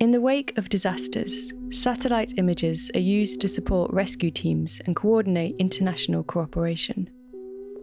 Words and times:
In 0.00 0.12
the 0.12 0.20
wake 0.20 0.56
of 0.56 0.68
disasters, 0.68 1.52
satellite 1.72 2.34
images 2.36 2.88
are 2.94 3.00
used 3.00 3.40
to 3.40 3.48
support 3.48 3.92
rescue 3.92 4.30
teams 4.30 4.80
and 4.86 4.94
coordinate 4.94 5.56
international 5.58 6.22
cooperation. 6.22 7.10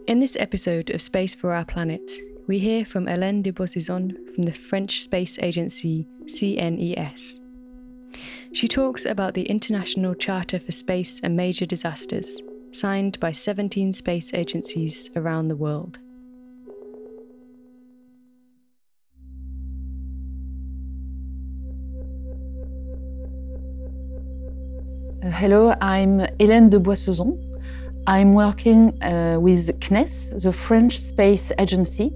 In 0.06 0.18
this 0.18 0.34
episode 0.40 0.88
of 0.88 1.02
Space 1.02 1.34
for 1.34 1.52
Our 1.52 1.66
Planet, 1.66 2.10
we 2.46 2.58
hear 2.58 2.86
from 2.86 3.04
Hélène 3.04 3.42
de 3.42 3.52
Boissezon 3.52 4.14
from 4.34 4.44
the 4.44 4.54
French 4.54 5.02
space 5.02 5.38
agency 5.40 6.08
CNES. 6.24 7.42
She 8.54 8.66
talks 8.66 9.04
about 9.04 9.34
the 9.34 9.50
International 9.50 10.14
Charter 10.14 10.58
for 10.58 10.72
Space 10.72 11.20
and 11.22 11.36
Major 11.36 11.66
Disasters, 11.66 12.42
signed 12.72 13.20
by 13.20 13.32
17 13.32 13.92
space 13.92 14.32
agencies 14.32 15.10
around 15.16 15.48
the 15.48 15.56
world. 15.56 15.98
Hello, 25.32 25.72
I'm 25.80 26.24
Hélène 26.38 26.70
de 26.70 26.78
Boissezon. 26.78 27.36
I'm 28.06 28.32
working 28.32 28.92
uh, 29.02 29.38
with 29.40 29.76
CNES, 29.80 30.40
the 30.40 30.52
French 30.52 31.00
Space 31.00 31.52
Agency. 31.58 32.12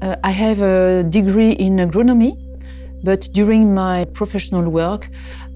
Uh, 0.00 0.14
I 0.22 0.30
have 0.30 0.60
a 0.62 1.02
degree 1.02 1.50
in 1.50 1.78
agronomy, 1.78 2.36
but 3.02 3.28
during 3.32 3.74
my 3.74 4.04
professional 4.12 4.70
work, 4.70 5.08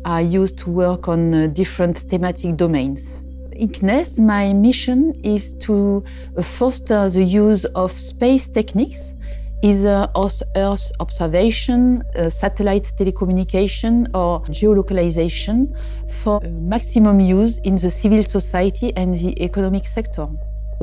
I 0.04 0.22
used 0.22 0.58
to 0.58 0.70
work 0.70 1.06
on 1.06 1.32
uh, 1.32 1.46
different 1.46 1.98
thematic 1.98 2.56
domains. 2.56 3.22
In 3.52 3.68
CNES, 3.68 4.18
my 4.18 4.52
mission 4.52 5.14
is 5.22 5.52
to 5.60 6.02
uh, 6.36 6.42
foster 6.42 7.08
the 7.08 7.22
use 7.22 7.64
of 7.76 7.92
space 7.92 8.48
techniques 8.48 9.14
either 9.62 10.08
Earth 10.56 10.92
observation, 11.00 12.02
uh, 12.14 12.30
satellite 12.30 12.92
telecommunication, 12.96 14.06
or 14.14 14.40
geolocalization 14.46 15.74
for 16.22 16.44
uh, 16.44 16.48
maximum 16.48 17.20
use 17.20 17.58
in 17.60 17.74
the 17.76 17.90
civil 17.90 18.22
society 18.22 18.94
and 18.96 19.16
the 19.16 19.42
economic 19.42 19.86
sector. 19.86 20.28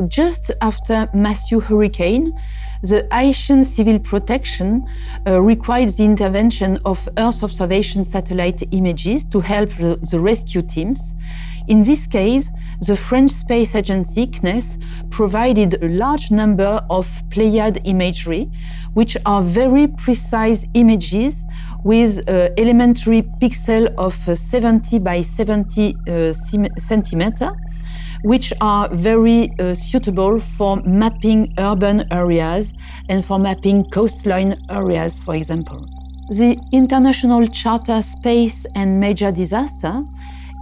Just 0.07 0.51
after 0.61 1.07
Matthew 1.13 1.59
hurricane, 1.59 2.33
the 2.81 3.07
Haitian 3.11 3.63
civil 3.63 3.99
protection 3.99 4.83
uh, 5.27 5.39
requires 5.39 5.95
the 5.95 6.03
intervention 6.03 6.79
of 6.83 7.07
Earth 7.17 7.43
observation 7.43 8.03
satellite 8.03 8.63
images 8.71 9.23
to 9.25 9.39
help 9.39 9.69
the, 9.75 9.97
the 10.11 10.19
rescue 10.19 10.63
teams. 10.63 11.13
In 11.67 11.81
this 11.81 12.05
case, 12.05 12.49
the 12.81 12.97
French 12.97 13.31
space 13.31 13.73
agency 13.73 14.27
CNES 14.27 14.77
provided 15.09 15.81
a 15.81 15.87
large 15.87 16.29
number 16.29 16.85
of 16.89 17.07
Pléiades 17.29 17.79
imagery, 17.85 18.49
which 18.93 19.15
are 19.25 19.41
very 19.41 19.87
precise 19.87 20.65
images 20.73 21.45
with 21.83 22.27
uh, 22.27 22.49
elementary 22.57 23.21
pixel 23.41 23.93
of 23.97 24.13
70 24.15 24.99
by 24.99 25.21
70 25.21 25.95
uh, 25.95 26.33
centimeter, 26.77 27.53
which 28.23 28.53
are 28.59 28.89
very 28.89 29.53
uh, 29.59 29.73
suitable 29.73 30.39
for 30.39 30.77
mapping 30.85 31.53
urban 31.57 32.05
areas 32.11 32.73
and 33.07 33.23
for 33.25 33.39
mapping 33.39 33.89
coastline 33.89 34.61
areas, 34.69 35.19
for 35.19 35.35
example. 35.35 35.87
The 36.29 36.57
International 36.71 37.45
Charter 37.47 38.01
Space 38.01 38.65
and 38.75 38.99
Major 38.99 39.31
Disaster 39.31 40.01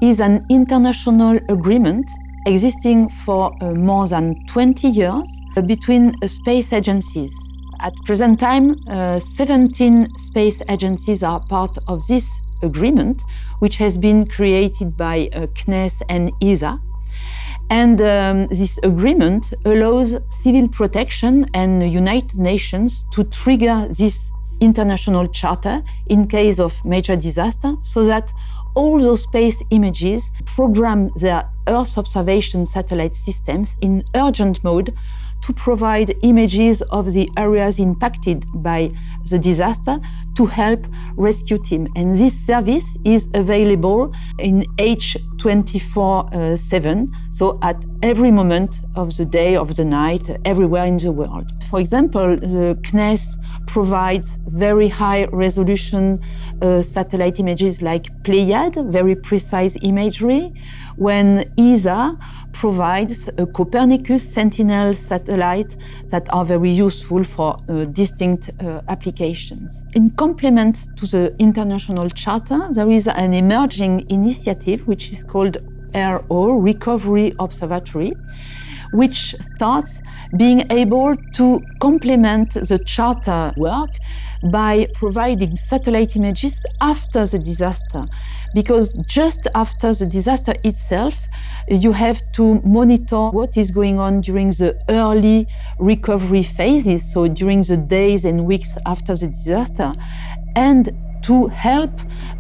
is 0.02 0.20
an 0.20 0.44
international 0.50 1.38
agreement 1.48 2.10
existing 2.48 3.08
for 3.10 3.56
uh, 3.62 3.72
more 3.74 4.08
than 4.08 4.36
20 4.48 4.88
years 4.88 5.30
uh, 5.56 5.62
between 5.62 6.16
uh, 6.22 6.28
space 6.28 6.74
agencies. 6.74 7.32
At 7.80 7.94
present 8.06 8.40
time, 8.40 8.76
uh, 8.88 9.20
17 9.20 10.18
space 10.18 10.62
agencies 10.70 11.22
are 11.24 11.40
part 11.40 11.78
of 11.88 12.06
this 12.08 12.40
agreement, 12.64 13.22
which 13.60 13.78
has 13.78 13.98
been 13.98 14.26
created 14.26 14.98
by 14.98 15.30
CNES 15.34 16.02
and 16.10 16.32
ESA. 16.42 16.80
And 17.70 18.02
um, 18.02 18.48
this 18.48 18.78
agreement 18.84 19.54
allows 19.66 20.16
civil 20.30 20.68
protection 20.68 21.46
and 21.54 21.82
the 21.82 21.88
United 21.88 22.38
Nations 22.38 23.06
to 23.12 23.24
trigger 23.24 23.88
this 23.90 24.32
international 24.60 25.28
charter 25.28 25.82
in 26.08 26.28
case 26.28 26.60
of 26.60 26.84
major 26.86 27.16
disaster 27.16 27.74
so 27.82 28.04
that 28.06 28.32
all 28.76 29.00
those 29.00 29.24
space 29.24 29.62
images 29.70 30.32
program 30.46 31.10
their 31.16 31.44
Earth 31.68 31.98
observation 31.98 32.66
satellite 32.66 33.16
systems 33.16 33.76
in 33.82 34.04
urgent 34.16 34.64
mode 34.64 34.94
to 35.42 35.54
provide 35.54 36.16
images 36.22 36.82
of 36.84 37.14
the 37.14 37.30
areas 37.38 37.80
impacted 37.80 38.46
by 38.56 38.92
the 39.30 39.40
disaster 39.40 40.00
to 40.36 40.46
help 40.46 40.86
rescue 41.18 41.58
team. 41.58 41.88
And 41.96 42.16
this 42.16 42.34
service 42.46 42.98
is 43.06 43.28
available 43.34 44.14
in 44.40 44.66
H24/7, 44.78 47.10
so 47.32 47.58
at 47.62 47.86
every 48.02 48.32
moment 48.32 48.82
of 48.96 49.16
the 49.18 49.26
day, 49.26 49.56
of 49.56 49.76
the 49.76 49.86
night, 49.86 50.30
everywhere 50.46 50.86
in 50.86 50.98
the 50.98 51.12
world. 51.12 51.52
For 51.70 51.80
example, 51.80 52.38
the 52.38 52.76
CNES 52.82 53.38
provides 53.68 54.40
very 54.48 54.88
high 54.88 55.26
resolution 55.32 56.20
uh, 56.62 56.82
satellite 56.82 57.40
images 57.40 57.82
like 57.82 58.08
Pléiades, 58.24 58.92
very 58.92 59.16
precise 59.16 59.78
imagery, 59.82 60.54
when 60.98 61.46
ESA 61.58 62.18
provides 62.62 63.28
a 63.40 63.46
Copernicus 63.48 64.22
Sentinel 64.22 64.94
satellite 64.94 65.76
that 66.12 66.32
are 66.32 66.46
very 66.46 66.70
useful 66.70 67.24
for 67.24 67.58
uh, 67.58 67.86
distinct 67.86 68.52
uh, 68.52 68.82
applications. 68.88 69.84
In 69.96 70.12
complement 70.12 70.76
to 70.98 71.08
the 71.08 71.36
international 71.40 72.08
charter, 72.12 72.60
there 72.70 72.92
is 72.92 73.08
an 73.08 73.34
emerging 73.34 74.08
initiative 74.12 74.88
which 74.88 75.12
is 75.12 75.24
called 75.24 75.58
RO, 75.96 76.52
Recovery 76.52 77.34
Observatory, 77.40 78.14
which 78.92 79.36
starts 79.40 80.02
being 80.38 80.66
able 80.72 81.16
to 81.34 81.62
complement 81.80 82.54
the 82.54 82.80
charter 82.86 83.54
work 83.58 83.90
by 84.52 84.88
providing 84.94 85.56
satellite 85.56 86.16
images 86.16 86.62
after 86.82 87.26
the 87.26 87.40
disaster. 87.40 88.06
Because 88.54 88.94
just 89.08 89.48
after 89.56 89.94
the 89.94 90.06
disaster 90.06 90.56
itself, 90.64 91.16
you 91.68 91.92
have 91.92 92.20
to 92.34 92.56
monitor 92.66 93.30
what 93.30 93.56
is 93.56 93.72
going 93.72 94.00
on 94.00 94.22
during 94.22 94.50
the 94.50 94.76
early 94.90 95.48
recovery 95.80 96.44
phases, 96.44 97.14
so 97.14 97.28
during 97.28 97.62
the 97.62 97.78
days 97.78 98.26
and 98.26 98.46
weeks 98.46 98.76
after 98.86 99.16
the 99.16 99.28
disaster, 99.28 99.94
and 100.56 100.92
to 101.22 101.48
help 101.48 101.92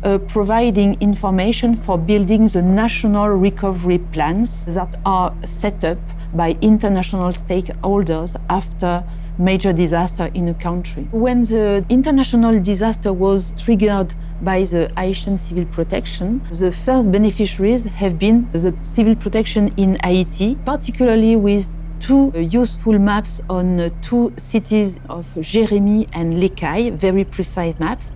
uh, 0.03 0.17
providing 0.17 0.99
information 1.01 1.75
for 1.75 1.97
building 1.97 2.47
the 2.47 2.61
national 2.61 3.29
recovery 3.29 3.99
plans 4.11 4.65
that 4.65 4.99
are 5.05 5.33
set 5.45 5.83
up 5.83 5.99
by 6.33 6.57
international 6.61 7.31
stakeholders 7.31 8.35
after 8.49 9.03
major 9.37 9.73
disaster 9.73 10.29
in 10.33 10.49
a 10.49 10.53
country. 10.53 11.07
When 11.11 11.41
the 11.41 11.85
international 11.89 12.59
disaster 12.61 13.11
was 13.13 13.53
triggered 13.57 14.13
by 14.41 14.63
the 14.63 14.91
Haitian 14.97 15.37
civil 15.37 15.65
protection, 15.65 16.41
the 16.51 16.71
first 16.71 17.11
beneficiaries 17.11 17.85
have 17.85 18.19
been 18.19 18.49
the 18.51 18.73
civil 18.81 19.15
protection 19.15 19.73
in 19.77 19.97
Haiti, 20.03 20.55
particularly 20.65 21.35
with 21.35 21.77
two 21.99 22.31
useful 22.35 22.97
maps 22.97 23.41
on 23.49 23.91
two 24.01 24.33
cities 24.37 24.99
of 25.09 25.27
Jérémie 25.35 26.09
and 26.13 26.39
Les 26.39 26.49
Cayes, 26.49 26.91
very 26.91 27.23
precise 27.23 27.79
maps, 27.79 28.15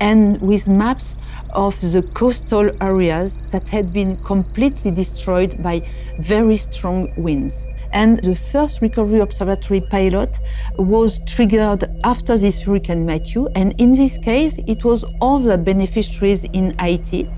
and 0.00 0.40
with 0.40 0.68
maps 0.68 1.16
of 1.50 1.78
the 1.92 2.02
coastal 2.14 2.70
areas 2.80 3.38
that 3.52 3.68
had 3.68 3.92
been 3.92 4.16
completely 4.18 4.90
destroyed 4.90 5.62
by 5.62 5.86
very 6.18 6.56
strong 6.56 7.12
winds. 7.16 7.68
And 7.92 8.22
the 8.22 8.34
first 8.34 8.80
recovery 8.80 9.20
observatory 9.20 9.80
pilot 9.80 10.36
was 10.78 11.20
triggered 11.26 11.84
after 12.04 12.36
this 12.36 12.60
Hurricane 12.60 13.06
Matthew. 13.06 13.48
And 13.54 13.74
in 13.80 13.92
this 13.92 14.18
case, 14.18 14.58
it 14.66 14.84
was 14.84 15.04
all 15.20 15.38
the 15.38 15.56
beneficiaries 15.56 16.44
in 16.44 16.76
Haiti. 16.78 17.28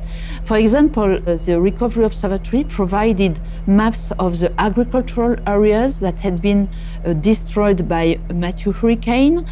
For 0.45 0.57
example, 0.57 1.21
the 1.21 1.61
recovery 1.61 2.05
observatory 2.07 2.65
provided 2.65 3.39
maps 3.67 4.13
of 4.19 4.39
the 4.41 4.51
agricultural 4.59 5.37
areas 5.47 6.01
that 6.01 6.19
had 6.19 6.41
been 6.41 6.69
uh, 7.05 7.13
destroyed 7.13 7.87
by 7.87 8.19
Matthew 8.33 8.73
hurricane. 8.73 9.47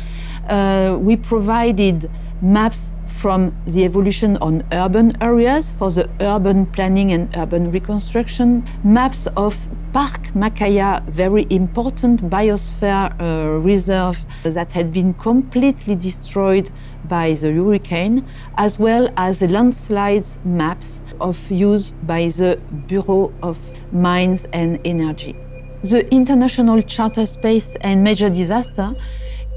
Uh, 0.48 0.96
we 0.98 1.16
provided 1.16 2.10
maps 2.40 2.92
from 3.16 3.56
the 3.66 3.84
evolution 3.84 4.36
on 4.38 4.62
urban 4.72 5.16
areas 5.22 5.70
for 5.78 5.90
the 5.90 6.08
urban 6.20 6.66
planning 6.66 7.12
and 7.12 7.34
urban 7.36 7.72
reconstruction, 7.72 8.68
maps 8.84 9.26
of 9.36 9.56
Parc 9.92 10.20
Macaya, 10.34 11.02
very 11.08 11.46
important 11.48 12.28
biosphere 12.28 13.08
uh, 13.18 13.58
reserve 13.60 14.18
that 14.44 14.70
had 14.70 14.92
been 14.92 15.14
completely 15.14 15.94
destroyed 15.94 16.70
by 17.08 17.32
the 17.32 17.50
hurricane, 17.52 18.26
as 18.58 18.78
well 18.78 19.08
as 19.16 19.38
the 19.38 19.48
landslides 19.48 20.38
maps 20.44 21.00
of 21.20 21.38
use 21.50 21.92
by 22.02 22.28
the 22.28 22.60
Bureau 22.86 23.32
of 23.42 23.58
Mines 23.92 24.44
and 24.52 24.78
Energy. 24.84 25.34
The 25.82 26.06
International 26.12 26.82
Charter 26.82 27.26
Space 27.26 27.76
and 27.80 28.04
Major 28.04 28.28
Disaster 28.28 28.94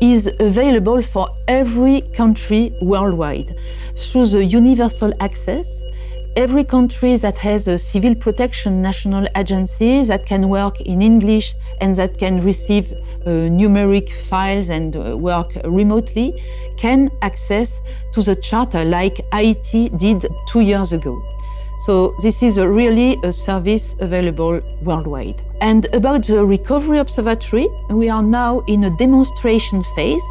is 0.02 0.32
available 0.40 1.02
for 1.02 1.30
every 1.48 2.02
country 2.14 2.74
worldwide 2.82 3.56
through 3.98 4.28
the 4.28 4.44
universal 4.44 5.14
access. 5.20 5.84
Every 6.36 6.64
country 6.64 7.16
that 7.18 7.36
has 7.38 7.68
a 7.68 7.78
civil 7.78 8.16
protection 8.16 8.82
national 8.82 9.28
agency 9.36 10.04
that 10.04 10.26
can 10.26 10.48
work 10.48 10.80
in 10.82 11.02
English 11.02 11.56
and 11.82 11.96
that 11.96 12.18
can 12.18 12.40
receive 12.42 12.94
uh, 12.94 13.50
numeric 13.50 14.10
files 14.30 14.70
and 14.70 14.96
uh, 14.96 15.18
work 15.18 15.52
remotely 15.66 16.34
can 16.78 17.10
access 17.22 17.82
to 18.14 18.22
the 18.22 18.36
charter 18.36 18.86
like 18.86 19.20
Haiti 19.34 19.90
did 19.90 20.26
two 20.48 20.62
years 20.62 20.94
ago. 20.94 21.22
So 21.80 22.14
this 22.20 22.44
is 22.44 22.58
a 22.58 22.68
really 22.68 23.18
a 23.24 23.32
service 23.32 23.96
available 24.00 24.60
worldwide. 24.82 25.42
And 25.62 25.86
about 25.94 26.26
the 26.26 26.46
Recovery 26.46 26.98
Observatory, 26.98 27.70
we 27.90 28.10
are 28.10 28.22
now 28.22 28.60
in 28.68 28.84
a 28.84 28.90
demonstration 28.98 29.84
phase. 29.96 30.22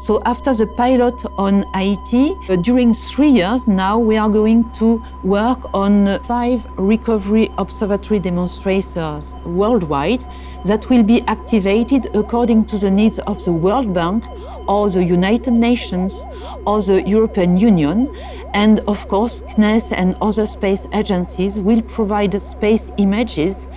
So 0.00 0.20
after 0.24 0.52
the 0.52 0.66
pilot 0.66 1.24
on 1.38 1.64
Haiti, 1.74 2.34
uh, 2.48 2.56
during 2.56 2.92
three 2.92 3.28
years 3.28 3.68
now, 3.68 4.00
we 4.00 4.16
are 4.16 4.28
going 4.28 4.68
to 4.72 5.00
work 5.22 5.72
on 5.72 6.20
five 6.24 6.66
Recovery 6.76 7.52
Observatory 7.56 8.18
demonstrators 8.18 9.36
worldwide 9.44 10.24
that 10.64 10.90
will 10.90 11.04
be 11.04 11.22
activated 11.28 12.16
according 12.16 12.64
to 12.64 12.78
the 12.78 12.90
needs 12.90 13.20
of 13.20 13.44
the 13.44 13.52
World 13.52 13.94
Bank 13.94 14.24
or 14.68 14.90
the 14.90 15.04
United 15.04 15.52
Nations 15.52 16.26
or 16.66 16.82
the 16.82 17.02
European 17.06 17.56
Union. 17.56 18.12
And 18.56 18.80
of 18.88 19.06
course, 19.08 19.42
CNES 19.42 19.92
and 19.94 20.16
other 20.22 20.46
space 20.46 20.88
agencies 20.94 21.60
will 21.60 21.82
provide 21.82 22.40
space 22.40 22.90
images 22.96 23.68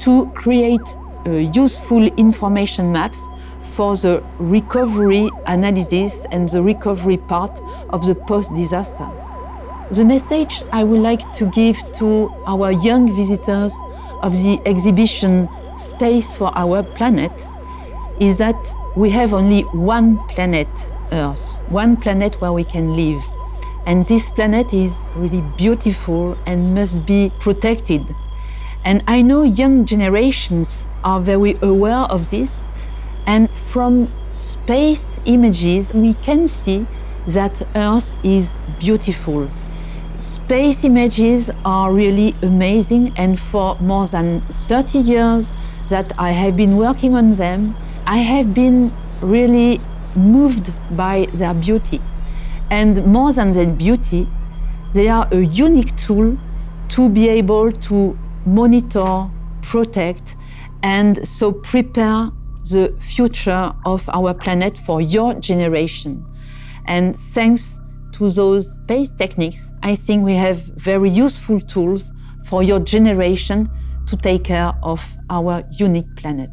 to 0.00 0.28
create 0.34 0.96
uh, 1.24 1.30
useful 1.30 2.02
information 2.16 2.90
maps 2.90 3.28
for 3.76 3.94
the 3.94 4.24
recovery 4.40 5.30
analysis 5.46 6.26
and 6.32 6.48
the 6.48 6.60
recovery 6.60 7.16
part 7.16 7.60
of 7.90 8.04
the 8.04 8.16
post 8.16 8.52
disaster. 8.56 9.08
The 9.92 10.04
message 10.04 10.64
I 10.72 10.82
would 10.82 10.98
like 11.00 11.32
to 11.34 11.46
give 11.46 11.78
to 12.00 12.28
our 12.44 12.72
young 12.72 13.14
visitors 13.14 13.72
of 14.22 14.32
the 14.32 14.60
exhibition 14.66 15.48
Space 15.78 16.34
for 16.34 16.50
Our 16.58 16.82
Planet 16.82 17.30
is 18.18 18.38
that 18.38 18.56
we 18.96 19.10
have 19.10 19.32
only 19.32 19.62
one 19.62 20.18
planet, 20.26 20.66
Earth, 21.12 21.60
one 21.68 21.96
planet 21.96 22.40
where 22.40 22.52
we 22.52 22.64
can 22.64 22.96
live. 22.96 23.22
And 23.86 24.04
this 24.04 24.30
planet 24.30 24.72
is 24.72 24.96
really 25.14 25.42
beautiful 25.56 26.38
and 26.46 26.74
must 26.74 27.04
be 27.04 27.30
protected. 27.38 28.14
And 28.84 29.02
I 29.06 29.22
know 29.22 29.42
young 29.42 29.84
generations 29.86 30.86
are 31.04 31.20
very 31.20 31.56
aware 31.62 32.06
of 32.10 32.30
this. 32.30 32.52
And 33.26 33.48
from 33.72 34.12
space 34.32 35.20
images, 35.24 35.92
we 35.92 36.14
can 36.14 36.48
see 36.48 36.86
that 37.28 37.66
Earth 37.74 38.16
is 38.22 38.56
beautiful. 38.78 39.50
Space 40.18 40.84
images 40.84 41.50
are 41.64 41.92
really 41.92 42.36
amazing, 42.42 43.12
and 43.16 43.38
for 43.38 43.76
more 43.80 44.06
than 44.06 44.42
30 44.50 44.98
years 44.98 45.50
that 45.88 46.12
I 46.18 46.30
have 46.30 46.56
been 46.56 46.76
working 46.76 47.14
on 47.14 47.34
them, 47.34 47.76
I 48.06 48.18
have 48.18 48.54
been 48.54 48.92
really 49.20 49.80
moved 50.14 50.72
by 50.96 51.26
their 51.34 51.54
beauty. 51.54 52.00
And 52.70 53.04
more 53.06 53.32
than 53.32 53.52
their 53.52 53.66
beauty, 53.66 54.28
they 54.92 55.08
are 55.08 55.28
a 55.32 55.40
unique 55.40 55.96
tool 55.96 56.38
to 56.90 57.08
be 57.08 57.28
able 57.28 57.72
to 57.72 58.18
monitor, 58.46 59.28
protect, 59.62 60.36
and 60.82 61.26
so 61.26 61.52
prepare 61.52 62.30
the 62.70 62.94
future 63.00 63.72
of 63.84 64.08
our 64.08 64.34
planet 64.34 64.76
for 64.78 65.00
your 65.00 65.34
generation. 65.34 66.24
And 66.86 67.18
thanks 67.18 67.78
to 68.12 68.30
those 68.30 68.76
space 68.76 69.10
techniques, 69.10 69.72
I 69.82 69.94
think 69.94 70.24
we 70.24 70.34
have 70.34 70.58
very 70.76 71.10
useful 71.10 71.60
tools 71.60 72.12
for 72.44 72.62
your 72.62 72.80
generation 72.80 73.70
to 74.06 74.16
take 74.16 74.44
care 74.44 74.72
of 74.82 75.02
our 75.30 75.64
unique 75.72 76.14
planet. 76.16 76.50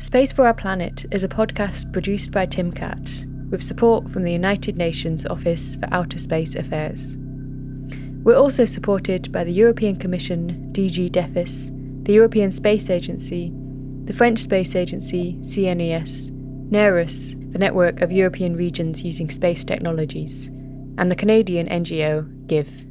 Space 0.00 0.32
for 0.32 0.46
Our 0.46 0.54
Planet 0.54 1.04
is 1.12 1.24
a 1.24 1.28
podcast 1.28 1.92
produced 1.92 2.30
by 2.30 2.46
TimCat 2.46 3.50
with 3.50 3.62
support 3.62 4.10
from 4.10 4.22
the 4.22 4.32
United 4.32 4.74
Nations 4.74 5.26
Office 5.26 5.76
for 5.76 5.92
Outer 5.92 6.16
Space 6.16 6.54
Affairs. 6.54 7.18
We're 8.24 8.34
also 8.34 8.64
supported 8.64 9.30
by 9.30 9.44
the 9.44 9.52
European 9.52 9.96
Commission, 9.96 10.70
DG 10.72 11.12
DEFIS, 11.12 11.70
the 12.04 12.14
European 12.14 12.50
Space 12.50 12.88
Agency, 12.88 13.52
the 14.04 14.14
French 14.14 14.38
Space 14.38 14.74
Agency, 14.74 15.36
CNES, 15.42 16.30
NEREUS, 16.70 17.52
the 17.52 17.58
network 17.58 18.00
of 18.00 18.10
European 18.10 18.56
regions 18.56 19.02
using 19.02 19.28
space 19.28 19.64
technologies, 19.64 20.46
and 20.96 21.10
the 21.10 21.16
Canadian 21.16 21.68
NGO 21.68 22.46
GIVE. 22.46 22.89